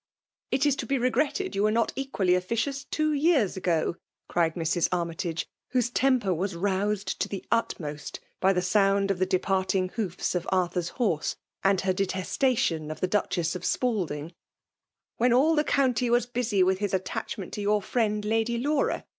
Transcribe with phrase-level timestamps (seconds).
[0.51, 4.55] •*•'••* It is to be regretted yoii were not equally officious two years ago," cried
[4.55, 4.89] Mrs.
[4.91, 9.89] Armytage, whose temper was roused to the utmost by the sound of the departing.
[9.91, 14.33] hooti df Arthurs horse, and her detestation of the Duchess of Spalding;
[15.17, 18.63] "when all the county was "busy with his attachment to yOur frioid Lady VEMALB DOMINATION.
[18.63, 19.03] 17 Uaura.